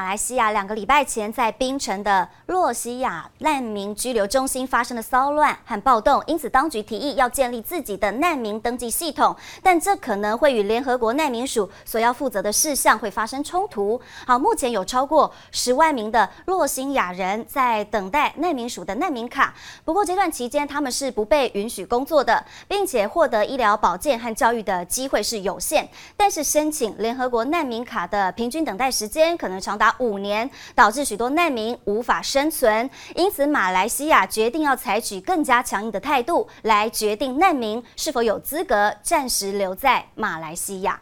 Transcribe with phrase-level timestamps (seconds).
[0.00, 14.00] 马来西亚两个礼拜前在槟城的洛西亚难民居留中心发生了骚乱和暴动，因此当局提议要建立自己的难民登记系统，但这可能会与联合国难民署所要负责的事项会发生冲突。
[14.26, 19.52] 好，目前有超过十万名的洛辛亚人在等待难民署的难民卡，
[19.84, 25.86] 不过这段期间他们是不被允许工作的，并且获得医疗保健和教育的机会是有限。
[26.16, 32.88] 但是申请联合国难民卡的平均等待时间可能长达五年，导致许多难民无法生存。
[33.14, 41.00] 因此，马来西亚决定要采取更加强硬的态度，来决定难民是否有资格暂时留在马来西亚。